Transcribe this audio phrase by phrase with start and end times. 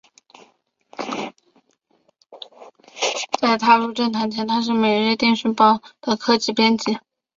[3.39, 6.97] 在踏入政坛之前他是每日电讯报的科技编辑。